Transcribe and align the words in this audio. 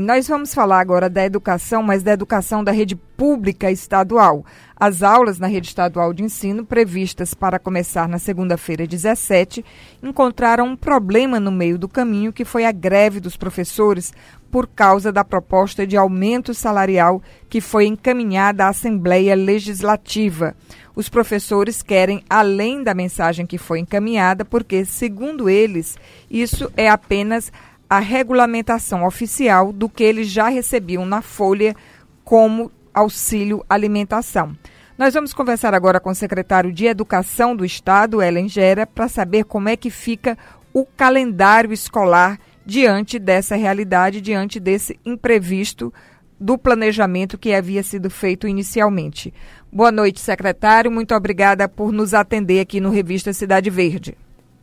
Nós 0.00 0.28
vamos 0.28 0.54
falar 0.54 0.78
agora 0.78 1.10
da 1.10 1.24
educação, 1.24 1.82
mas 1.82 2.04
da 2.04 2.12
educação 2.12 2.62
da 2.62 2.70
rede 2.70 2.94
pública 2.94 3.68
estadual. 3.68 4.46
As 4.76 5.02
aulas 5.02 5.40
na 5.40 5.48
rede 5.48 5.66
estadual 5.66 6.14
de 6.14 6.22
ensino, 6.22 6.64
previstas 6.64 7.34
para 7.34 7.58
começar 7.58 8.08
na 8.08 8.20
segunda-feira 8.20 8.86
17, 8.86 9.64
encontraram 10.00 10.66
um 10.66 10.76
problema 10.76 11.40
no 11.40 11.50
meio 11.50 11.76
do 11.76 11.88
caminho, 11.88 12.32
que 12.32 12.44
foi 12.44 12.64
a 12.64 12.70
greve 12.70 13.18
dos 13.18 13.36
professores 13.36 14.14
por 14.52 14.68
causa 14.68 15.10
da 15.10 15.24
proposta 15.24 15.84
de 15.84 15.96
aumento 15.96 16.54
salarial 16.54 17.20
que 17.50 17.60
foi 17.60 17.86
encaminhada 17.86 18.66
à 18.66 18.68
Assembleia 18.68 19.34
Legislativa. 19.34 20.54
Os 20.94 21.08
professores 21.08 21.82
querem 21.82 22.22
além 22.30 22.84
da 22.84 22.94
mensagem 22.94 23.46
que 23.46 23.58
foi 23.58 23.80
encaminhada, 23.80 24.44
porque, 24.44 24.84
segundo 24.84 25.48
eles, 25.48 25.98
isso 26.30 26.72
é 26.76 26.88
apenas 26.88 27.52
a 27.88 27.98
regulamentação 27.98 29.04
oficial 29.06 29.72
do 29.72 29.88
que 29.88 30.04
eles 30.04 30.28
já 30.28 30.48
recebiam 30.48 31.06
na 31.06 31.22
folha 31.22 31.74
como 32.24 32.70
auxílio 32.92 33.64
alimentação. 33.68 34.56
Nós 34.98 35.14
vamos 35.14 35.32
conversar 35.32 35.74
agora 35.74 36.00
com 36.00 36.10
o 36.10 36.14
secretário 36.14 36.72
de 36.72 36.86
Educação 36.86 37.54
do 37.54 37.64
Estado, 37.64 38.20
Ellen 38.20 38.48
Gera, 38.48 38.86
para 38.86 39.08
saber 39.08 39.44
como 39.44 39.68
é 39.68 39.76
que 39.76 39.90
fica 39.90 40.36
o 40.72 40.84
calendário 40.84 41.72
escolar 41.72 42.38
diante 42.66 43.18
dessa 43.18 43.56
realidade, 43.56 44.20
diante 44.20 44.60
desse 44.60 44.98
imprevisto 45.06 45.94
do 46.38 46.58
planejamento 46.58 47.38
que 47.38 47.54
havia 47.54 47.82
sido 47.82 48.10
feito 48.10 48.46
inicialmente. 48.46 49.32
Boa 49.72 49.90
noite, 49.90 50.20
secretário. 50.20 50.90
Muito 50.90 51.14
obrigada 51.14 51.68
por 51.68 51.92
nos 51.92 52.12
atender 52.12 52.60
aqui 52.60 52.80
no 52.80 52.90
Revista 52.90 53.32
Cidade 53.32 53.70
Verde. 53.70 54.16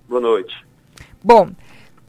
Boa 0.08 0.22
noite. 0.22 0.54
Bom, 1.24 1.50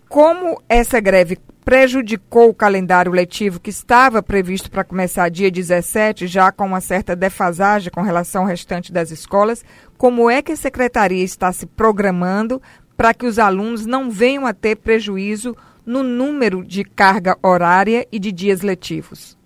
como 0.09 0.63
essa 0.69 1.01
greve 1.01 1.39
prejudicou 1.65 2.49
o 2.49 2.55
calendário 2.55 3.11
letivo 3.11 3.61
que 3.61 3.71
estava 3.71 4.23
previsto 4.23 4.71
para 4.71 4.85
começar 4.85 5.29
dia 5.29 5.51
17, 5.51 6.29
já 6.29 6.53
com 6.53 6.65
uma 6.65 6.81
certa 6.81 7.17
defasagem 7.17 7.91
com 7.91 8.03
relação 8.03 8.43
ao 8.43 8.49
restante 8.49 8.93
das 8.93 9.11
escolas, 9.11 9.65
como 9.99 10.31
é 10.31 10.41
que 10.41 10.53
a 10.53 10.57
secretaria 10.57 11.25
está 11.25 11.53
se 11.53 11.67
programando 11.67 12.63
para 12.97 13.13
que 13.13 13.27
os 13.27 13.39
alunos 13.39 13.85
não 13.85 14.09
venham 14.09 14.47
a 14.47 14.55
ter 14.55 14.77
prejuízo 14.77 15.57
no 15.85 16.03
número 16.03 16.65
de 16.65 16.85
carga 16.85 17.37
horária 17.43 18.07
e 18.13 18.19
de 18.19 18.31
dias 18.31 18.63
letivos? 18.63 19.37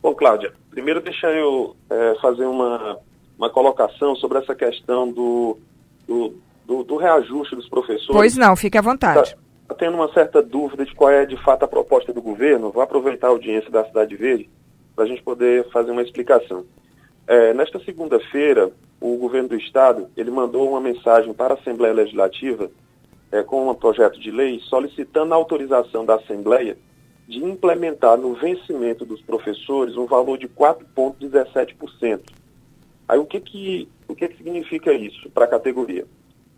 Bom, 0.00 0.14
Cláudia, 0.14 0.52
primeiro 0.70 1.00
deixa 1.00 1.26
eu 1.26 1.76
é, 1.90 2.14
fazer 2.22 2.44
uma, 2.46 2.98
uma 3.36 3.50
colocação 3.50 4.14
sobre 4.14 4.38
essa 4.38 4.54
questão 4.54 5.10
do, 5.10 5.58
do 6.06 6.34
do, 6.70 6.84
do 6.84 6.96
reajuste 6.96 7.56
dos 7.56 7.68
professores. 7.68 8.14
Pois 8.14 8.36
não, 8.36 8.54
fique 8.54 8.78
à 8.78 8.80
vontade. 8.80 9.30
Está 9.30 9.36
tá 9.70 9.74
tendo 9.74 9.96
uma 9.96 10.12
certa 10.12 10.40
dúvida 10.40 10.84
de 10.86 10.94
qual 10.94 11.10
é 11.10 11.26
de 11.26 11.36
fato 11.42 11.64
a 11.64 11.68
proposta 11.68 12.12
do 12.12 12.22
governo. 12.22 12.70
Vou 12.70 12.80
aproveitar 12.80 13.26
a 13.26 13.30
audiência 13.30 13.68
da 13.72 13.84
Cidade 13.84 14.14
Verde 14.14 14.48
para 14.94 15.04
a 15.04 15.08
gente 15.08 15.20
poder 15.20 15.68
fazer 15.72 15.90
uma 15.90 16.02
explicação. 16.02 16.64
É, 17.26 17.52
nesta 17.52 17.80
segunda-feira, 17.80 18.70
o 19.00 19.16
governo 19.16 19.48
do 19.48 19.56
estado 19.56 20.08
ele 20.16 20.30
mandou 20.30 20.70
uma 20.70 20.80
mensagem 20.80 21.34
para 21.34 21.54
a 21.54 21.56
Assembleia 21.58 21.92
Legislativa 21.92 22.70
é, 23.32 23.42
com 23.42 23.68
um 23.68 23.74
projeto 23.74 24.20
de 24.20 24.30
lei 24.30 24.60
solicitando 24.60 25.34
a 25.34 25.36
autorização 25.36 26.04
da 26.04 26.14
Assembleia 26.16 26.78
de 27.26 27.38
implementar 27.44 28.16
no 28.16 28.34
vencimento 28.34 29.04
dos 29.04 29.20
professores 29.22 29.96
um 29.96 30.06
valor 30.06 30.38
de 30.38 30.48
4,17%. 30.48 32.20
Aí 33.08 33.18
o 33.18 33.26
que 33.26 33.40
que, 33.40 33.88
o 34.06 34.14
que, 34.14 34.28
que 34.28 34.36
significa 34.36 34.92
isso 34.92 35.28
para 35.30 35.46
a 35.46 35.48
categoria? 35.48 36.06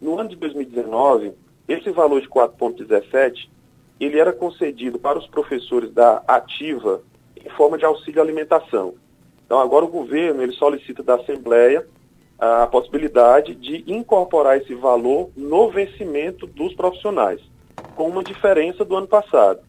No 0.03 0.19
ano 0.19 0.31
de 0.31 0.35
2019, 0.35 1.33
esse 1.69 1.89
valor 1.93 2.21
de 2.21 2.29
4,17 2.29 3.49
ele 4.01 4.19
era 4.19 4.33
concedido 4.33 4.99
para 4.99 5.17
os 5.17 5.29
professores 5.29 5.93
da 5.93 6.25
ativa 6.27 7.03
em 7.37 7.49
forma 7.51 7.79
de 7.79 7.85
auxílio 7.85 8.21
alimentação. 8.21 8.95
Então 9.47 9.61
agora 9.61 9.85
o 9.85 9.89
governo 9.89 10.43
ele 10.43 10.55
solicita 10.55 11.05
da 11.05 11.15
Assembleia 11.15 11.87
a 12.37 12.67
possibilidade 12.67 13.55
de 13.55 13.85
incorporar 13.87 14.57
esse 14.57 14.75
valor 14.75 15.31
no 15.37 15.71
vencimento 15.71 16.49
dos 16.49 16.75
profissionais, 16.75 17.41
com 17.95 18.09
uma 18.09 18.25
diferença 18.25 18.85
do 18.85 18.97
ano 18.97 19.07
passado. 19.07 19.61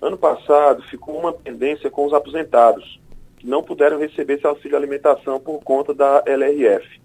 Ano 0.00 0.16
passado 0.16 0.82
ficou 0.84 1.18
uma 1.18 1.34
pendência 1.34 1.90
com 1.90 2.06
os 2.06 2.14
aposentados, 2.14 2.98
que 3.36 3.46
não 3.46 3.62
puderam 3.62 3.98
receber 3.98 4.38
esse 4.38 4.46
auxílio 4.46 4.74
alimentação 4.74 5.38
por 5.38 5.62
conta 5.62 5.92
da 5.92 6.22
LRF. 6.24 6.98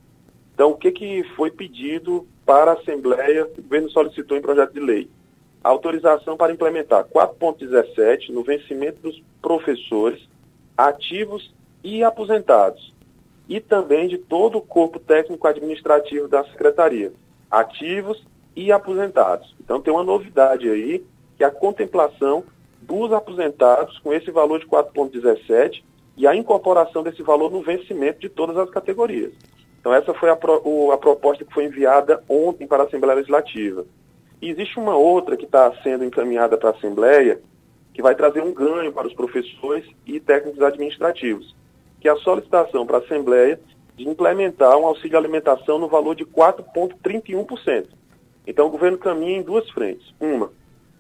Então, 0.54 0.72
o 0.72 0.76
que, 0.78 0.90
que 0.92 1.24
foi 1.36 1.52
pedido 1.52 2.26
para 2.48 2.72
a 2.72 2.74
Assembleia, 2.76 3.46
o 3.46 3.62
governo 3.62 3.90
solicitou 3.90 4.38
em 4.38 4.42
projeto 4.42 4.72
de 4.72 4.80
lei. 4.80 5.10
Autorização 5.62 6.38
para 6.38 6.54
implementar 6.54 7.04
4.17 7.04 8.30
no 8.30 8.42
vencimento 8.42 9.02
dos 9.02 9.22
professores 9.42 10.26
ativos 10.78 11.54
e 11.84 12.06
aposentados, 12.06 12.94
e 13.50 13.60
também 13.60 14.08
de 14.08 14.18
todo 14.18 14.60
o 14.60 14.62
corpo 14.62 14.98
técnico 14.98 15.46
administrativo 15.46 16.30
da 16.30 16.46
Secretaria, 16.46 17.12
ativos 17.52 18.26
e 18.56 18.72
aposentados. 18.72 19.54
Então 19.60 19.82
tem 19.82 19.94
uma 19.94 20.04
novidade 20.04 20.70
aí, 20.70 21.04
que 21.36 21.44
é 21.44 21.48
a 21.48 21.52
contemplação 21.52 22.46
dos 22.82 23.12
aposentados 23.12 24.00
com 24.00 24.14
esse 24.14 24.32
valor 24.32 24.62
de 24.62 24.68
4.17 24.68 25.84
e 26.16 26.26
a 26.26 26.34
incorporação 26.34 27.04
desse 27.04 27.22
valor 27.22 27.52
no 27.52 27.62
vencimento 27.62 28.22
de 28.22 28.30
todas 28.30 28.56
as 28.56 28.70
categorias. 28.70 29.34
Então, 29.80 29.94
essa 29.94 30.14
foi 30.14 30.30
a, 30.30 30.36
pro, 30.36 30.62
o, 30.66 30.92
a 30.92 30.98
proposta 30.98 31.46
que 31.46 31.54
foi 31.54 31.66
enviada 31.66 32.24
ontem 32.28 32.68
para 32.68 32.84
a 32.84 32.86
Assembleia 32.86 33.16
Legislativa. 33.16 33.86
E 34.42 34.50
existe 34.50 34.78
uma 34.80 34.96
outra 34.96 35.38
que 35.38 35.46
está 35.46 35.72
sendo 35.82 36.04
encaminhada 36.04 36.58
para 36.58 36.70
a 36.70 36.74
Assembleia, 36.74 37.40
que 37.94 38.02
vai 38.02 38.14
trazer 38.14 38.42
um 38.42 38.54
ganho 38.54 38.92
para 38.92 39.08
os 39.08 39.14
professores 39.14 39.86
e 40.06 40.20
técnicos 40.20 40.62
administrativos, 40.62 41.56
que 42.00 42.08
é 42.08 42.12
a 42.12 42.18
solicitação 42.18 42.86
para 42.86 42.98
a 42.98 43.02
Assembleia 43.02 43.60
de 43.96 44.08
implementar 44.08 44.78
um 44.78 44.86
auxílio 44.86 45.18
alimentação 45.18 45.80
no 45.80 45.88
valor 45.88 46.16
de 46.16 46.24
4,31%. 46.24 47.88
Então, 48.46 48.68
o 48.68 48.70
governo 48.70 48.98
caminha 48.98 49.40
em 49.40 49.42
duas 49.42 49.68
frentes. 49.72 50.14
Uma, 50.20 50.52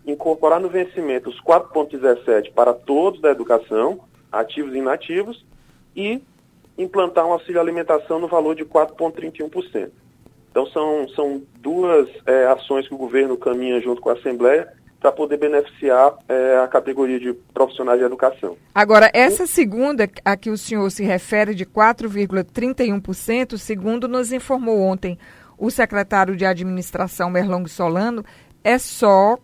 incorporar 0.06 0.59
no 0.59 0.70
vencimento 0.70 1.30
os 1.30 1.40
4,17% 1.42 2.52
para 2.54 2.74
todos 2.74 3.22
da 3.22 3.30
educação, 3.30 4.00
ativos 4.32 4.74
e 4.74 4.78
inativos, 4.80 5.46
e 5.96 6.22
implantar 6.78 7.26
um 7.26 7.34
auxílio 7.34 7.60
alimentação 7.60 8.20
no 8.20 8.28
valor 8.28 8.56
de 8.56 8.66
4,31%. 8.66 9.90
Então 10.52 10.66
são, 10.68 11.08
são 11.10 11.42
duas 11.60 12.10
é, 12.26 12.46
ações 12.48 12.88
que 12.88 12.94
o 12.94 12.98
governo 12.98 13.38
caminha 13.38 13.80
junto 13.82 14.02
com 14.02 14.10
a 14.10 14.14
Assembleia 14.14 14.68
para 15.00 15.12
poder 15.12 15.38
beneficiar 15.38 16.16
é, 16.28 16.58
a 16.58 16.68
categoria 16.68 17.20
de 17.20 17.34
profissionais 17.54 18.00
de 18.00 18.06
educação. 18.06 18.58
Agora, 18.74 19.12
essa 19.14 19.46
segunda 19.46 20.10
a 20.26 20.36
que 20.36 20.50
o 20.50 20.58
senhor 20.58 20.90
se 20.90 21.04
refere 21.04 21.54
de 21.54 21.66
4,31%, 21.66 23.58
segundo 23.58 24.08
nos 24.08 24.32
informou 24.32 24.80
ontem 24.80 25.18
o 25.58 25.70
secretário 25.70 26.36
de 26.36 26.46
Administração 26.46 27.30
Merlong 27.30 27.68
Solano, 27.68 28.24
é 28.64 28.78
só 28.78 29.38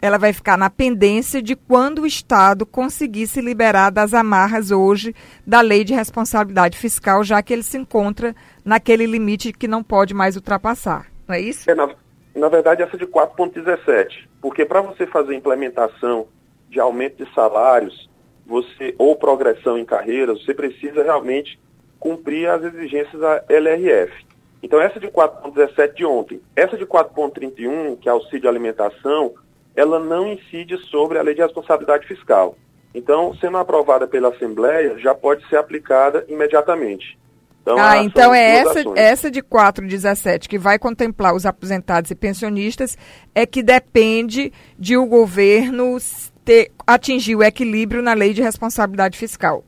ela 0.00 0.18
vai 0.18 0.32
ficar 0.32 0.56
na 0.56 0.70
pendência 0.70 1.42
de 1.42 1.56
quando 1.56 2.02
o 2.02 2.06
Estado 2.06 2.64
conseguir 2.64 3.26
se 3.26 3.40
liberar 3.40 3.90
das 3.90 4.14
amarras 4.14 4.70
hoje 4.70 5.14
da 5.46 5.60
lei 5.60 5.84
de 5.84 5.94
responsabilidade 5.94 6.78
fiscal, 6.78 7.24
já 7.24 7.42
que 7.42 7.52
ele 7.52 7.62
se 7.62 7.76
encontra 7.76 8.34
naquele 8.64 9.06
limite 9.06 9.52
que 9.52 9.66
não 9.66 9.82
pode 9.82 10.14
mais 10.14 10.36
ultrapassar. 10.36 11.06
Não 11.26 11.34
é 11.34 11.40
isso? 11.40 11.70
É, 11.70 11.74
na, 11.74 11.88
na 12.34 12.48
verdade, 12.48 12.82
essa 12.82 12.96
de 12.96 13.06
4,17. 13.06 14.28
Porque 14.40 14.64
para 14.64 14.80
você 14.80 15.06
fazer 15.06 15.34
implementação 15.34 16.26
de 16.70 16.78
aumento 16.78 17.24
de 17.24 17.34
salários 17.34 18.08
você 18.48 18.94
ou 18.96 19.14
progressão 19.14 19.76
em 19.76 19.84
carreiras, 19.84 20.42
você 20.42 20.54
precisa 20.54 21.02
realmente 21.02 21.60
cumprir 22.00 22.48
as 22.48 22.64
exigências 22.64 23.20
da 23.20 23.44
LRF. 23.48 24.26
Então, 24.62 24.80
essa 24.80 24.98
de 24.98 25.08
4,17 25.08 25.94
de 25.94 26.04
ontem. 26.04 26.40
Essa 26.56 26.76
de 26.76 26.86
4,31, 26.86 27.98
que 27.98 28.08
é 28.08 28.12
auxílio 28.12 28.48
alimentação, 28.48 29.34
ela 29.74 29.98
não 29.98 30.32
incide 30.32 30.76
sobre 30.90 31.18
a 31.18 31.22
lei 31.22 31.34
de 31.34 31.42
responsabilidade 31.42 32.06
fiscal. 32.06 32.56
Então, 32.94 33.34
sendo 33.40 33.58
aprovada 33.58 34.06
pela 34.06 34.28
Assembleia, 34.28 34.98
já 34.98 35.14
pode 35.14 35.46
ser 35.48 35.56
aplicada 35.56 36.24
imediatamente. 36.28 37.18
Então, 37.62 37.76
ah, 37.78 37.98
então 37.98 38.34
é 38.34 38.56
essa, 38.56 38.82
essa 38.96 39.30
de 39.30 39.42
417 39.42 40.48
que 40.48 40.58
vai 40.58 40.78
contemplar 40.78 41.34
os 41.34 41.44
aposentados 41.44 42.10
e 42.10 42.14
pensionistas 42.14 42.96
é 43.34 43.44
que 43.44 43.62
depende 43.62 44.52
de 44.78 44.96
o 44.96 45.04
governo 45.04 45.98
ter, 46.44 46.70
atingir 46.86 47.36
o 47.36 47.42
equilíbrio 47.42 48.00
na 48.02 48.14
lei 48.14 48.32
de 48.32 48.40
responsabilidade 48.40 49.18
fiscal. 49.18 49.62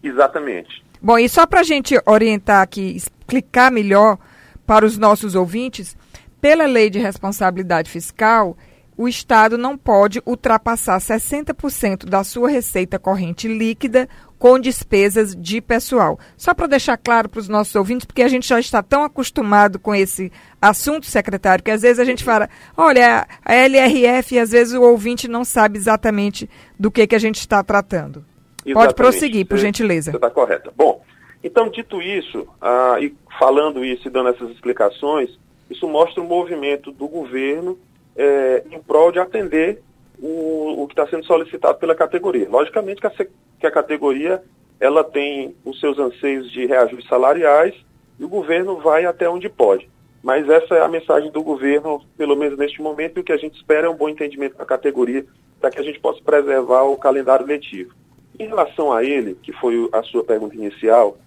Exatamente. 0.00 0.84
Bom, 1.02 1.18
e 1.18 1.28
só 1.28 1.44
para 1.44 1.60
a 1.60 1.64
gente 1.64 2.00
orientar 2.06 2.62
aqui, 2.62 2.94
explicar 2.94 3.72
melhor 3.72 4.16
para 4.64 4.86
os 4.86 4.96
nossos 4.96 5.34
ouvintes, 5.34 5.96
pela 6.40 6.66
lei 6.66 6.88
de 6.88 7.00
responsabilidade 7.00 7.90
fiscal, 7.90 8.56
o 9.00 9.08
Estado 9.08 9.56
não 9.56 9.78
pode 9.78 10.20
ultrapassar 10.26 10.98
60% 10.98 12.04
da 12.04 12.22
sua 12.22 12.50
receita 12.50 12.98
corrente 12.98 13.48
líquida 13.48 14.06
com 14.38 14.58
despesas 14.58 15.34
de 15.34 15.58
pessoal. 15.62 16.18
Só 16.36 16.52
para 16.52 16.66
deixar 16.66 16.98
claro 16.98 17.26
para 17.26 17.40
os 17.40 17.48
nossos 17.48 17.74
ouvintes, 17.74 18.04
porque 18.04 18.20
a 18.20 18.28
gente 18.28 18.46
já 18.46 18.60
está 18.60 18.82
tão 18.82 19.02
acostumado 19.02 19.78
com 19.78 19.94
esse 19.94 20.30
assunto, 20.60 21.06
secretário, 21.06 21.64
que 21.64 21.70
às 21.70 21.80
vezes 21.80 21.98
a 21.98 22.04
gente 22.04 22.22
fala, 22.22 22.50
olha, 22.76 23.26
a 23.42 23.54
LRF, 23.54 24.34
e 24.34 24.38
às 24.38 24.50
vezes 24.50 24.74
o 24.74 24.82
ouvinte 24.82 25.26
não 25.26 25.46
sabe 25.46 25.78
exatamente 25.78 26.46
do 26.78 26.90
que, 26.90 27.06
que 27.06 27.14
a 27.14 27.18
gente 27.18 27.36
está 27.36 27.64
tratando. 27.64 28.22
Exatamente. 28.66 28.74
Pode 28.74 28.94
prosseguir, 28.94 29.46
por 29.46 29.56
gentileza. 29.56 30.10
Você 30.10 30.18
está 30.18 30.28
correta. 30.28 30.70
Bom, 30.76 31.02
então, 31.42 31.70
dito 31.70 32.02
isso, 32.02 32.46
ah, 32.60 32.98
e 33.00 33.14
falando 33.38 33.82
isso 33.82 34.08
e 34.08 34.10
dando 34.10 34.28
essas 34.28 34.50
explicações, 34.50 35.30
isso 35.70 35.88
mostra 35.88 36.22
o 36.22 36.26
movimento 36.26 36.92
do 36.92 37.08
governo 37.08 37.78
é, 38.16 38.64
em 38.70 38.80
prol 38.80 39.12
de 39.12 39.18
atender 39.18 39.82
o, 40.20 40.82
o 40.82 40.86
que 40.86 40.92
está 40.92 41.06
sendo 41.06 41.24
solicitado 41.24 41.78
pela 41.78 41.94
categoria. 41.94 42.48
Logicamente 42.48 43.00
que 43.00 43.06
a, 43.06 43.10
que 43.10 43.66
a 43.66 43.70
categoria 43.70 44.42
ela 44.78 45.04
tem 45.04 45.54
os 45.64 45.78
seus 45.78 45.98
anseios 45.98 46.50
de 46.50 46.66
reajustes 46.66 47.08
salariais 47.08 47.74
e 48.18 48.24
o 48.24 48.28
governo 48.28 48.78
vai 48.78 49.04
até 49.04 49.28
onde 49.28 49.48
pode. 49.48 49.88
Mas 50.22 50.48
essa 50.48 50.74
é 50.74 50.82
a 50.82 50.88
mensagem 50.88 51.30
do 51.30 51.42
governo, 51.42 52.02
pelo 52.16 52.36
menos 52.36 52.58
neste 52.58 52.82
momento, 52.82 53.18
e 53.18 53.20
o 53.20 53.24
que 53.24 53.32
a 53.32 53.36
gente 53.36 53.56
espera 53.56 53.86
é 53.86 53.90
um 53.90 53.96
bom 53.96 54.08
entendimento 54.08 54.56
da 54.56 54.64
categoria 54.64 55.24
para 55.60 55.70
que 55.70 55.78
a 55.78 55.82
gente 55.82 56.00
possa 56.00 56.22
preservar 56.22 56.82
o 56.82 56.96
calendário 56.96 57.46
letivo. 57.46 57.94
Em 58.38 58.46
relação 58.46 58.92
a 58.92 59.04
ele, 59.04 59.36
que 59.42 59.52
foi 59.52 59.88
a 59.92 60.02
sua 60.02 60.24
pergunta 60.24 60.54
inicial, 60.54 61.18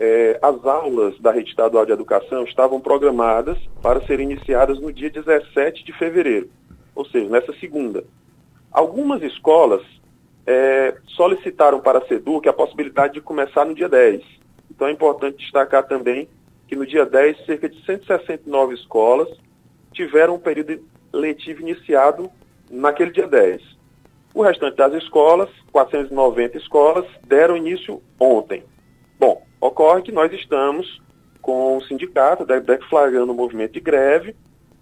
é, 0.00 0.38
as 0.40 0.64
aulas 0.64 1.20
da 1.20 1.30
Rede 1.30 1.50
Estadual 1.50 1.84
de 1.84 1.92
Educação 1.92 2.42
estavam 2.44 2.80
programadas 2.80 3.58
para 3.82 4.00
serem 4.06 4.32
iniciadas 4.32 4.80
no 4.80 4.90
dia 4.90 5.10
17 5.10 5.84
de 5.84 5.92
fevereiro, 5.92 6.48
ou 6.94 7.04
seja, 7.04 7.28
nessa 7.28 7.52
segunda. 7.60 8.02
Algumas 8.72 9.22
escolas 9.22 9.82
é, 10.46 10.96
solicitaram 11.08 11.80
para 11.80 11.98
a 11.98 12.06
SEDUC 12.06 12.48
a 12.48 12.52
possibilidade 12.52 13.12
de 13.14 13.20
começar 13.20 13.66
no 13.66 13.74
dia 13.74 13.90
10. 13.90 14.22
Então 14.70 14.88
é 14.88 14.92
importante 14.92 15.36
destacar 15.36 15.86
também 15.86 16.26
que 16.66 16.74
no 16.74 16.86
dia 16.86 17.04
10, 17.04 17.44
cerca 17.44 17.68
de 17.68 17.84
169 17.84 18.74
escolas 18.76 19.28
tiveram 19.92 20.36
um 20.36 20.38
período 20.38 20.82
letivo 21.12 21.60
iniciado 21.60 22.30
naquele 22.70 23.10
dia 23.10 23.26
10. 23.26 23.60
O 24.32 24.42
restante 24.42 24.76
das 24.76 24.94
escolas, 24.94 25.50
490 25.72 26.56
escolas, 26.56 27.04
deram 27.26 27.56
início 27.56 28.00
ontem. 28.18 28.62
Bom, 29.18 29.42
ocorre 29.60 30.02
que 30.02 30.12
nós 30.12 30.32
estamos 30.32 31.00
com 31.40 31.76
o 31.76 31.82
sindicato 31.82 32.44
deflagrando 32.44 33.32
o 33.32 33.34
movimento 33.34 33.72
de 33.72 33.80
greve, 33.80 34.34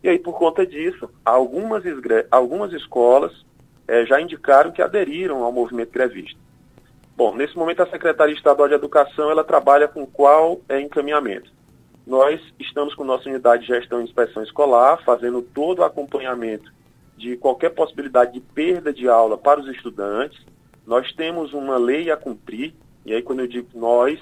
e 0.02 0.08
aí 0.08 0.18
por 0.18 0.38
conta 0.38 0.66
disso, 0.66 1.10
algumas, 1.24 1.82
algumas 2.30 2.72
escolas 2.72 3.32
é, 3.86 4.04
já 4.04 4.20
indicaram 4.20 4.70
que 4.70 4.82
aderiram 4.82 5.42
ao 5.42 5.52
movimento 5.52 5.90
grevista. 5.90 6.38
Bom, 7.16 7.34
nesse 7.34 7.56
momento 7.56 7.82
a 7.82 7.90
Secretaria 7.90 8.34
Estadual 8.34 8.68
de 8.68 8.74
Educação 8.74 9.30
ela 9.30 9.42
trabalha 9.42 9.88
com 9.88 10.06
qual 10.06 10.60
é 10.68 10.80
encaminhamento. 10.80 11.50
Nós 12.06 12.40
estamos 12.58 12.94
com 12.94 13.04
nossa 13.04 13.28
unidade 13.28 13.62
de 13.62 13.68
gestão 13.68 14.00
e 14.00 14.04
inspeção 14.04 14.42
escolar, 14.42 15.02
fazendo 15.04 15.42
todo 15.42 15.80
o 15.80 15.84
acompanhamento 15.84 16.72
de 17.16 17.36
qualquer 17.36 17.70
possibilidade 17.70 18.32
de 18.32 18.40
perda 18.40 18.92
de 18.92 19.08
aula 19.08 19.36
para 19.36 19.60
os 19.60 19.68
estudantes. 19.68 20.38
Nós 20.86 21.12
temos 21.12 21.52
uma 21.52 21.76
lei 21.76 22.10
a 22.10 22.16
cumprir, 22.16 22.72
e 23.04 23.12
aí 23.12 23.20
quando 23.20 23.40
eu 23.40 23.48
digo 23.48 23.68
nós, 23.74 24.18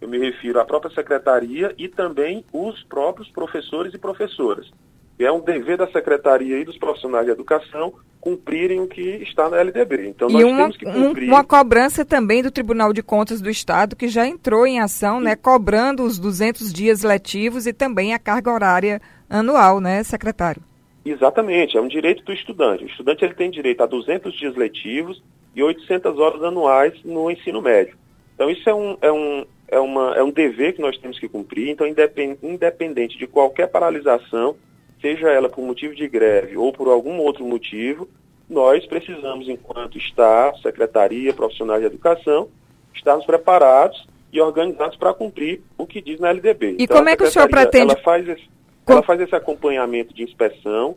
eu 0.00 0.08
me 0.08 0.18
refiro 0.18 0.60
à 0.60 0.64
própria 0.64 0.94
secretaria 0.94 1.74
e 1.78 1.88
também 1.88 2.44
os 2.52 2.82
próprios 2.84 3.28
professores 3.30 3.94
e 3.94 3.98
professoras. 3.98 4.70
E 5.18 5.24
é 5.24 5.32
um 5.32 5.40
dever 5.40 5.78
da 5.78 5.86
secretaria 5.88 6.58
e 6.58 6.64
dos 6.64 6.76
profissionais 6.76 7.24
de 7.24 7.32
educação 7.32 7.94
cumprirem 8.20 8.80
o 8.80 8.88
que 8.88 9.00
está 9.22 9.48
na 9.48 9.58
LDB. 9.58 10.08
Então, 10.08 10.28
nós 10.28 10.42
e 10.42 10.44
uma, 10.44 10.56
temos 10.56 10.76
que 10.76 10.84
cumprir... 10.84 11.28
uma 11.28 11.44
cobrança 11.44 12.04
também 12.04 12.42
do 12.42 12.50
Tribunal 12.50 12.92
de 12.92 13.02
Contas 13.02 13.40
do 13.40 13.48
Estado, 13.48 13.94
que 13.94 14.08
já 14.08 14.26
entrou 14.26 14.66
em 14.66 14.80
ação, 14.80 15.20
né, 15.20 15.36
cobrando 15.36 16.02
os 16.02 16.18
200 16.18 16.72
dias 16.72 17.02
letivos 17.02 17.68
e 17.68 17.72
também 17.72 18.12
a 18.12 18.18
carga 18.18 18.50
horária 18.50 19.00
anual, 19.30 19.80
né, 19.80 20.02
secretário? 20.02 20.60
Exatamente, 21.04 21.78
é 21.78 21.80
um 21.80 21.86
direito 21.86 22.24
do 22.24 22.32
estudante. 22.32 22.82
O 22.82 22.88
estudante 22.88 23.24
ele 23.24 23.34
tem 23.34 23.48
direito 23.48 23.80
a 23.82 23.86
200 23.86 24.34
dias 24.34 24.56
letivos 24.56 25.22
e 25.54 25.62
800 25.62 26.18
horas 26.18 26.42
anuais 26.42 26.94
no 27.04 27.30
ensino 27.30 27.62
médio. 27.62 27.96
Então, 28.34 28.50
isso 28.50 28.68
é 28.68 28.74
um, 28.74 28.98
é 29.00 29.12
um, 29.12 29.46
é 29.68 29.78
uma, 29.78 30.14
é 30.16 30.22
um 30.22 30.30
dever 30.30 30.74
que 30.74 30.80
nós 30.80 30.96
temos 30.98 31.18
que 31.18 31.28
cumprir. 31.28 31.68
Então, 31.68 31.86
independente 31.86 33.18
de 33.18 33.26
qualquer 33.26 33.68
paralisação, 33.68 34.56
seja 35.00 35.30
ela 35.30 35.48
por 35.48 35.64
motivo 35.64 35.94
de 35.94 36.06
greve 36.08 36.56
ou 36.56 36.72
por 36.72 36.88
algum 36.88 37.18
outro 37.18 37.44
motivo, 37.44 38.08
nós 38.48 38.86
precisamos, 38.86 39.48
enquanto 39.48 39.98
Estado, 39.98 40.58
Secretaria, 40.60 41.32
profissionais 41.32 41.80
de 41.80 41.86
educação, 41.86 42.48
estarmos 42.94 43.26
preparados 43.26 44.06
e 44.32 44.40
organizados 44.40 44.96
para 44.96 45.12
cumprir 45.12 45.62
o 45.76 45.86
que 45.86 46.00
diz 46.00 46.20
na 46.20 46.30
LDB. 46.30 46.76
E 46.78 46.84
então, 46.84 46.98
como 46.98 47.08
é 47.08 47.16
que 47.16 47.24
o 47.24 47.30
senhor 47.30 47.48
pretende... 47.48 47.92
Ela 47.92 48.02
faz, 48.02 48.28
esse, 48.28 48.48
ela 48.86 49.02
faz 49.02 49.20
esse 49.20 49.34
acompanhamento 49.34 50.14
de 50.14 50.22
inspeção, 50.22 50.96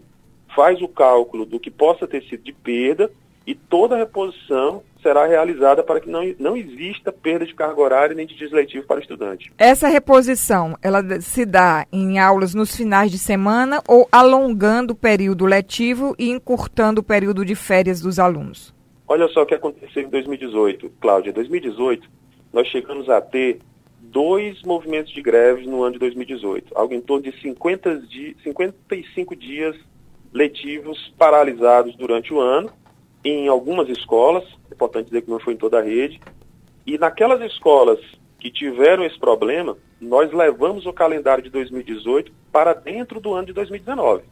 faz 0.55 0.81
o 0.81 0.87
cálculo 0.87 1.45
do 1.45 1.59
que 1.59 1.71
possa 1.71 2.07
ter 2.07 2.23
sido 2.23 2.43
de 2.43 2.53
perda 2.53 3.11
e 3.45 3.55
toda 3.55 3.95
a 3.95 3.97
reposição 3.97 4.83
será 5.01 5.25
realizada 5.25 5.83
para 5.83 5.99
que 5.99 6.09
não, 6.09 6.21
não 6.37 6.57
exista 6.57 7.11
perda 7.11 7.45
de 7.45 7.53
carga 7.53 7.79
horária 7.81 8.15
nem 8.15 8.27
de 8.27 8.35
desletivo 8.35 8.85
para 8.85 8.97
o 8.97 9.01
estudante. 9.01 9.51
Essa 9.57 9.87
reposição, 9.87 10.77
ela 10.81 11.03
se 11.21 11.45
dá 11.45 11.85
em 11.91 12.19
aulas 12.19 12.53
nos 12.53 12.75
finais 12.75 13.11
de 13.11 13.17
semana 13.17 13.81
ou 13.87 14.07
alongando 14.11 14.93
o 14.93 14.95
período 14.95 15.45
letivo 15.45 16.15
e 16.17 16.29
encurtando 16.29 17.01
o 17.01 17.03
período 17.03 17.45
de 17.45 17.55
férias 17.55 18.01
dos 18.01 18.19
alunos? 18.19 18.73
Olha 19.07 19.27
só 19.29 19.41
o 19.41 19.45
que 19.45 19.55
aconteceu 19.55 20.03
em 20.03 20.09
2018, 20.09 20.91
Cláudia. 21.01 21.31
Em 21.31 21.33
2018, 21.33 22.07
nós 22.53 22.67
chegamos 22.67 23.09
a 23.09 23.19
ter 23.21 23.59
dois 23.99 24.61
movimentos 24.63 25.11
de 25.11 25.21
greves 25.21 25.65
no 25.65 25.83
ano 25.83 25.93
de 25.93 25.99
2018, 25.99 26.73
algo 26.75 26.93
em 26.93 27.01
torno 27.01 27.23
de 27.23 27.41
50 27.41 27.97
di 28.01 28.35
55 28.43 29.35
dias 29.35 29.75
letivos 30.33 31.13
paralisados 31.17 31.95
durante 31.95 32.33
o 32.33 32.39
ano 32.39 32.71
em 33.23 33.47
algumas 33.47 33.89
escolas, 33.89 34.43
é 34.69 34.73
importante 34.73 35.07
dizer 35.07 35.21
que 35.21 35.29
não 35.29 35.39
foi 35.39 35.53
em 35.53 35.57
toda 35.57 35.79
a 35.79 35.83
rede, 35.83 36.19
e 36.85 36.97
naquelas 36.97 37.41
escolas 37.41 37.99
que 38.39 38.49
tiveram 38.49 39.03
esse 39.03 39.19
problema, 39.19 39.77
nós 39.99 40.31
levamos 40.31 40.85
o 40.85 40.93
calendário 40.93 41.43
de 41.43 41.49
2018 41.49 42.31
para 42.51 42.73
dentro 42.73 43.19
do 43.19 43.33
ano 43.33 43.47
de 43.47 43.53
2019. 43.53 44.23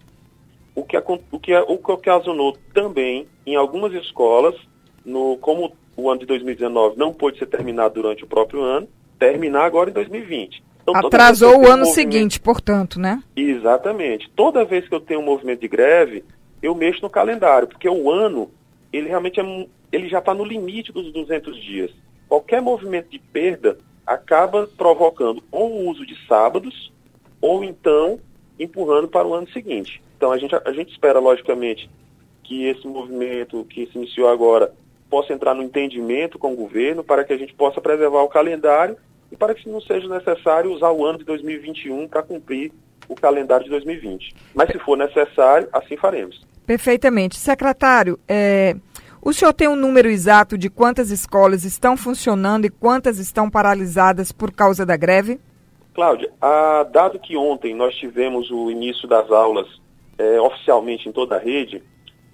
O 0.74 0.84
que, 0.84 0.98
o 0.98 1.40
que, 1.40 1.56
o 1.56 1.78
que 1.78 1.92
ocasionou 1.92 2.56
também 2.74 3.28
em 3.46 3.56
algumas 3.56 3.94
escolas, 3.94 4.56
no, 5.04 5.38
como 5.38 5.76
o 5.96 6.10
ano 6.10 6.20
de 6.20 6.26
2019 6.28 6.98
não 6.98 7.12
pôde 7.12 7.40
ser 7.40 7.48
terminado 7.48 7.96
durante 7.96 8.24
o 8.24 8.28
próprio 8.28 8.62
ano, 8.62 8.88
terminar 9.20 9.66
agora 9.66 9.90
em 9.90 9.94
2020. 9.94 10.64
Então, 10.84 10.96
Atrasou 10.96 11.62
o 11.62 11.68
ano 11.68 11.86
seguinte, 11.86 12.40
portanto, 12.40 13.00
né? 13.00 13.22
Exatamente. 13.36 14.30
Toda 14.36 14.64
vez 14.64 14.88
que 14.88 14.96
eu 14.96 15.02
tenho 15.02 15.20
um 15.20 15.26
movimento 15.26 15.60
de 15.62 15.68
greve, 15.68 16.24
eu 16.62 16.74
mexo 16.74 17.02
no 17.02 17.10
calendário, 17.10 17.68
porque 17.68 17.90
o 17.90 18.10
ano 18.10 18.50
ele 18.92 19.08
realmente 19.08 19.40
é, 19.40 19.68
ele 19.92 20.10
já 20.10 20.20
está 20.20 20.34
no 20.34 20.44
limite 20.44 20.92
dos 20.92 21.12
200 21.12 21.62
dias. 21.62 21.92
Qualquer 22.28 22.62
movimento 22.62 23.10
de 23.10 23.20
perda 23.20 23.78
acaba 24.06 24.68
provocando 24.78 25.44
ou 25.52 25.72
o 25.72 25.90
uso 25.90 26.06
de 26.06 26.16
sábados 26.28 26.92
ou 27.42 27.64
então 27.64 28.20
empurrando 28.60 29.08
para 29.08 29.28
o 29.28 29.34
ano 29.34 29.50
seguinte. 29.50 30.02
Então 30.16 30.32
a 30.32 30.38
gente, 30.38 30.56
a 30.56 30.72
gente 30.72 30.92
espera, 30.92 31.20
logicamente, 31.20 31.90
que 32.44 32.66
esse 32.66 32.88
movimento 32.88 33.66
que 33.66 33.86
se 33.88 33.98
iniciou 33.98 34.30
agora 34.30 34.74
possa 35.10 35.34
entrar 35.34 35.54
no 35.54 35.64
entendimento 35.64 36.40
com 36.40 36.54
o 36.54 36.56
governo 36.56 37.04
para 37.04 37.24
que 37.24 37.34
a 37.34 37.38
gente 37.38 37.54
possa 37.54 37.80
preservar 37.80 38.24
o 38.24 38.30
calendário 38.30 38.98
e 39.32 39.36
para 39.36 39.54
que 39.54 39.70
não 39.70 39.82
seja 39.82 40.08
necessário 40.08 40.72
usar 40.72 40.92
o 40.92 41.06
ano 41.06 41.20
de 41.20 41.26
2021 41.26 42.08
para 42.08 42.24
cumprir 42.24 42.72
o 43.08 43.16
calendário 43.16 43.66
de 43.66 43.70
2020. 43.70 44.36
Mas 44.54 44.70
se 44.70 44.80
for 44.80 44.98
necessário, 44.98 45.68
assim 45.72 45.96
faremos. 45.96 46.42
Perfeitamente. 46.68 47.38
Secretário, 47.38 48.20
é, 48.28 48.76
o 49.22 49.32
senhor 49.32 49.54
tem 49.54 49.70
um 49.70 49.76
número 49.76 50.10
exato 50.10 50.58
de 50.58 50.70
quantas 50.70 51.12
escolas 51.12 51.64
estão 51.64 51.96
funcionando 51.96 52.66
e 52.66 52.70
quantas 52.70 53.20
estão 53.20 53.50
paralisadas 53.50 54.34
por 54.34 54.52
causa 54.52 54.86
da 54.86 54.98
greve? 54.98 55.40
Cláudia, 55.96 56.30
a, 56.42 56.84
dado 56.84 57.18
que 57.20 57.38
ontem 57.38 57.74
nós 57.74 57.96
tivemos 57.96 58.52
o 58.52 58.70
início 58.70 59.08
das 59.08 59.32
aulas 59.32 59.66
é, 60.18 60.42
oficialmente 60.42 61.08
em 61.08 61.12
toda 61.14 61.38
a 61.38 61.40
rede, 61.40 61.82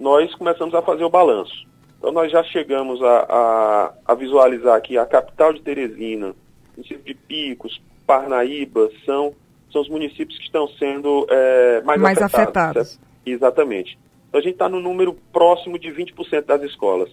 nós 0.00 0.34
começamos 0.34 0.74
a 0.74 0.82
fazer 0.82 1.04
o 1.04 1.10
balanço. 1.10 1.64
Então 1.96 2.10
nós 2.10 2.30
já 2.30 2.42
chegamos 2.42 3.00
a, 3.02 3.26
a, 3.28 3.94
a 4.04 4.14
visualizar 4.14 4.82
que 4.82 4.98
a 4.98 5.06
capital 5.06 5.52
de 5.52 5.62
Teresina, 5.62 6.34
município 6.76 7.04
de 7.04 7.14
Picos, 7.14 7.80
Parnaíba, 8.04 8.90
são, 9.06 9.32
são 9.72 9.80
os 9.80 9.88
municípios 9.88 10.36
que 10.38 10.44
estão 10.44 10.66
sendo 10.76 11.24
é, 11.30 11.82
mais, 11.82 12.00
mais 12.00 12.18
afetados. 12.20 12.48
afetados. 12.48 13.00
Exatamente. 13.24 13.96
Então 14.34 14.40
a 14.40 14.42
gente 14.42 14.54
está 14.54 14.68
no 14.68 14.80
número 14.80 15.16
próximo 15.32 15.78
de 15.78 15.90
20% 15.90 16.44
das 16.44 16.60
escolas. 16.64 17.08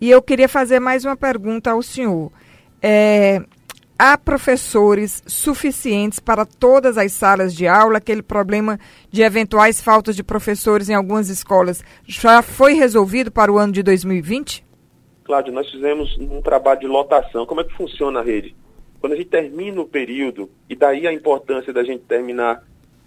E 0.00 0.10
eu 0.10 0.22
queria 0.22 0.48
fazer 0.48 0.80
mais 0.80 1.04
uma 1.04 1.14
pergunta 1.14 1.70
ao 1.70 1.82
senhor. 1.82 2.32
É, 2.80 3.42
há 3.98 4.16
professores 4.16 5.22
suficientes 5.26 6.18
para 6.18 6.46
todas 6.46 6.96
as 6.96 7.12
salas 7.12 7.54
de 7.54 7.68
aula? 7.68 7.98
Aquele 7.98 8.22
problema 8.22 8.80
de 9.10 9.20
eventuais 9.20 9.82
faltas 9.82 10.16
de 10.16 10.24
professores 10.24 10.88
em 10.88 10.94
algumas 10.94 11.28
escolas 11.28 11.84
já 12.06 12.40
foi 12.40 12.72
resolvido 12.72 13.30
para 13.30 13.52
o 13.52 13.58
ano 13.58 13.74
de 13.74 13.82
2020? 13.82 14.64
Cláudio, 15.24 15.52
nós 15.52 15.70
fizemos 15.70 16.16
um 16.18 16.40
trabalho 16.40 16.80
de 16.80 16.86
lotação. 16.86 17.44
Como 17.44 17.60
é 17.60 17.64
que 17.64 17.76
funciona 17.76 18.20
a 18.20 18.22
rede? 18.22 18.56
Quando 18.98 19.12
a 19.12 19.16
gente 19.16 19.28
termina 19.28 19.78
o 19.78 19.86
período, 19.86 20.48
e 20.70 20.74
daí 20.74 21.06
a 21.06 21.12
importância 21.12 21.70
da 21.70 21.84
gente 21.84 22.04
terminar 22.04 22.64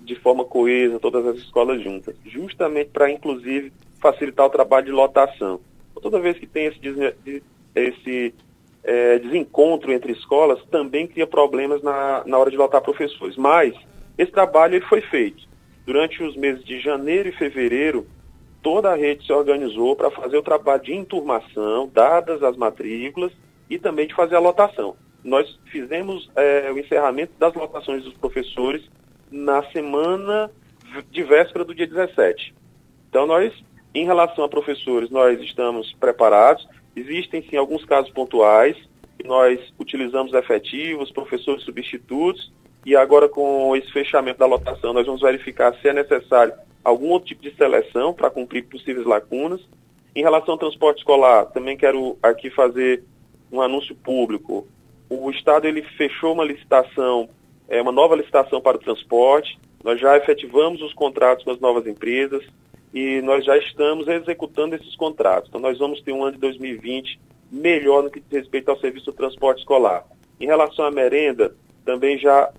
de 0.07 0.15
forma 0.15 0.45
coesa 0.45 0.99
todas 0.99 1.25
as 1.27 1.37
escolas 1.37 1.83
juntas, 1.83 2.15
justamente 2.25 2.89
para, 2.91 3.11
inclusive, 3.11 3.71
facilitar 3.99 4.45
o 4.45 4.49
trabalho 4.49 4.85
de 4.85 4.91
lotação. 4.91 5.59
Toda 6.01 6.19
vez 6.19 6.37
que 6.39 6.47
tem 6.47 6.67
esse, 6.67 7.43
esse 7.75 8.33
é, 8.83 9.19
desencontro 9.19 9.91
entre 9.91 10.13
escolas, 10.13 10.63
também 10.71 11.07
cria 11.07 11.27
problemas 11.27 11.83
na, 11.83 12.23
na 12.25 12.37
hora 12.37 12.49
de 12.49 12.57
lotar 12.57 12.81
professores. 12.81 13.35
Mas 13.35 13.75
esse 14.17 14.31
trabalho 14.31 14.75
ele 14.75 14.85
foi 14.85 15.01
feito. 15.01 15.45
Durante 15.85 16.23
os 16.23 16.35
meses 16.35 16.63
de 16.63 16.79
janeiro 16.79 17.29
e 17.29 17.33
fevereiro, 17.33 18.07
toda 18.61 18.91
a 18.91 18.95
rede 18.95 19.25
se 19.25 19.33
organizou 19.33 19.95
para 19.95 20.11
fazer 20.11 20.37
o 20.37 20.43
trabalho 20.43 20.83
de 20.83 20.93
enturmação, 20.93 21.89
dadas 21.93 22.41
as 22.43 22.55
matrículas, 22.55 23.31
e 23.69 23.77
também 23.77 24.07
de 24.07 24.15
fazer 24.15 24.35
a 24.35 24.39
lotação. 24.39 24.95
Nós 25.23 25.59
fizemos 25.65 26.29
é, 26.35 26.71
o 26.71 26.79
encerramento 26.79 27.33
das 27.37 27.53
lotações 27.53 28.03
dos 28.03 28.13
professores 28.13 28.83
na 29.31 29.63
semana 29.72 30.50
de 31.12 31.24
véspera 31.24 31.65
do 31.65 31.75
dia 31.75 31.88
17. 31.88 32.53
Então, 33.10 33.25
nós, 33.25 33.53
em 33.93 34.05
relação 34.05 34.43
a 34.43 34.50
professores, 34.50 35.10
nós 35.10 35.39
estamos 35.41 35.93
preparados. 35.93 36.67
Existem 36.96 37.43
sim 37.50 37.57
alguns 37.57 37.86
casos 37.86 38.12
pontuais, 38.12 38.77
nós 39.24 39.60
utilizamos 39.79 40.34
efetivos, 40.34 41.12
professores 41.12 41.63
substitutos, 41.63 42.51
e 42.86 42.96
agora 42.96 43.27
com 43.27 43.75
esse 43.75 43.91
fechamento 43.91 44.39
da 44.39 44.46
lotação, 44.46 44.93
nós 44.93 45.05
vamos 45.05 45.22
verificar 45.22 45.75
se 45.75 45.89
é 45.89 45.93
necessário 45.93 46.53
algum 46.84 47.10
outro 47.10 47.27
tipo 47.27 47.41
de 47.41 47.53
seleção 47.55 48.13
para 48.13 48.29
cumprir 48.29 48.63
possíveis 48.63 49.05
lacunas. 49.05 49.62
Em 50.15 50.22
relação 50.22 50.53
ao 50.53 50.57
transporte 50.57 51.00
escolar, 51.00 51.46
também 51.48 51.75
quero 51.75 52.17
aqui 52.24 52.50
fazer 52.50 53.03
um 53.51 53.62
anúncio 53.62 53.93
público. 53.93 54.65
O 55.10 55.29
Estado 55.29 55.67
ele 55.67 55.81
fechou 55.81 56.34
uma 56.34 56.46
licitação, 56.46 57.29
é, 57.67 57.81
uma 57.81 57.91
nova 57.91 58.15
licitação 58.15 58.62
para 58.62 58.77
o 58.77 58.79
transporte. 58.79 59.59
Nós 59.83 60.00
já 60.00 60.17
efetivamos 60.17 60.81
os 60.81 60.93
contratos 60.93 61.43
com 61.43 61.51
as 61.51 61.59
novas 61.59 61.86
empresas 61.88 62.43
e 62.93 63.21
nós 63.21 63.45
já 63.45 63.57
estamos 63.57 64.07
executando 64.07 64.75
esses 64.75 64.95
contratos. 64.95 65.50
Então, 65.50 65.62
nós 65.62 65.77
vamos 65.77 66.01
ter 66.01 66.12
um 66.12 66.24
ano 66.24 66.33
de 66.33 66.39
2020 66.39 67.19
melhor 67.51 68.03
no 68.03 68.09
que 68.09 68.19
diz 68.19 68.39
respeito 68.39 68.69
ao 68.69 68.79
serviço 68.79 69.05
do 69.07 69.13
transporte 69.13 69.59
escolar. 69.59 70.05
Em 70.39 70.45
relação 70.45 70.86
à 70.86 70.91
merenda, 70.91 71.55
também 71.86 72.17
já 72.17 72.51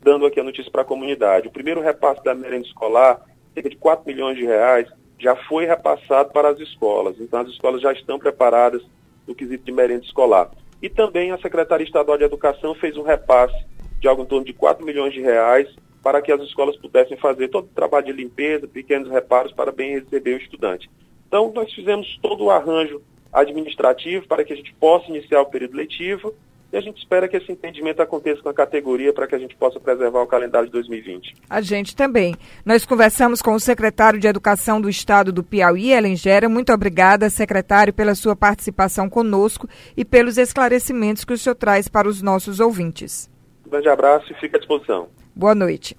dando 0.00 0.26
aqui 0.26 0.40
a 0.40 0.44
notícia 0.44 0.70
para 0.70 0.82
a 0.82 0.86
comunidade. 0.86 1.48
O 1.48 1.52
primeiro 1.52 1.80
repasse 1.80 2.22
da 2.24 2.34
merenda 2.34 2.66
escolar, 2.66 3.20
cerca 3.54 3.70
de 3.70 3.76
4 3.76 4.04
milhões 4.06 4.36
de 4.36 4.44
reais, 4.44 4.88
já 5.18 5.36
foi 5.36 5.66
repassado 5.66 6.32
para 6.32 6.48
as 6.48 6.58
escolas. 6.58 7.16
Então, 7.20 7.40
as 7.40 7.48
escolas 7.48 7.80
já 7.80 7.92
estão 7.92 8.18
preparadas 8.18 8.82
no 9.26 9.34
quesito 9.34 9.64
de 9.64 9.72
merenda 9.72 10.04
escolar. 10.04 10.50
E 10.80 10.88
também 10.88 11.30
a 11.30 11.38
Secretaria 11.38 11.86
Estadual 11.86 12.18
de 12.18 12.24
Educação 12.24 12.74
fez 12.74 12.96
um 12.96 13.02
repasse 13.02 13.54
de 14.02 14.08
algo 14.08 14.22
em 14.22 14.26
torno 14.26 14.44
de 14.44 14.52
4 14.52 14.84
milhões 14.84 15.14
de 15.14 15.20
reais 15.20 15.68
para 16.02 16.20
que 16.20 16.32
as 16.32 16.42
escolas 16.42 16.76
pudessem 16.76 17.16
fazer 17.16 17.48
todo 17.48 17.66
o 17.66 17.74
trabalho 17.74 18.06
de 18.06 18.12
limpeza, 18.12 18.66
pequenos 18.66 19.08
reparos 19.08 19.52
para 19.52 19.70
bem 19.70 19.92
receber 19.92 20.34
o 20.34 20.42
estudante. 20.42 20.90
Então, 21.28 21.52
nós 21.54 21.72
fizemos 21.72 22.18
todo 22.20 22.44
o 22.44 22.50
arranjo 22.50 23.00
administrativo 23.32 24.26
para 24.26 24.44
que 24.44 24.52
a 24.52 24.56
gente 24.56 24.74
possa 24.74 25.08
iniciar 25.08 25.40
o 25.40 25.46
período 25.46 25.76
letivo 25.76 26.34
e 26.72 26.76
a 26.76 26.80
gente 26.80 26.98
espera 26.98 27.28
que 27.28 27.36
esse 27.36 27.52
entendimento 27.52 28.02
aconteça 28.02 28.42
com 28.42 28.48
a 28.48 28.54
categoria 28.54 29.12
para 29.12 29.26
que 29.26 29.34
a 29.34 29.38
gente 29.38 29.54
possa 29.54 29.78
preservar 29.78 30.22
o 30.22 30.26
calendário 30.26 30.66
de 30.66 30.72
2020. 30.72 31.34
A 31.48 31.60
gente 31.60 31.94
também. 31.94 32.34
Nós 32.64 32.84
conversamos 32.84 33.40
com 33.40 33.52
o 33.52 33.60
secretário 33.60 34.18
de 34.18 34.26
Educação 34.26 34.80
do 34.80 34.88
Estado 34.88 35.30
do 35.30 35.44
Piauí, 35.44 35.92
Ellen 35.92 36.16
Gera. 36.16 36.48
Muito 36.48 36.72
obrigada, 36.72 37.30
secretário, 37.30 37.92
pela 37.92 38.14
sua 38.14 38.34
participação 38.34 39.08
conosco 39.08 39.68
e 39.96 40.04
pelos 40.04 40.38
esclarecimentos 40.38 41.24
que 41.24 41.34
o 41.34 41.38
senhor 41.38 41.54
traz 41.54 41.88
para 41.88 42.08
os 42.08 42.20
nossos 42.20 42.58
ouvintes. 42.58 43.31
Grande 43.72 43.88
abraço 43.88 44.30
e 44.30 44.34
fica 44.34 44.58
à 44.58 44.60
disposição. 44.60 45.08
Boa 45.34 45.54
noite. 45.54 45.96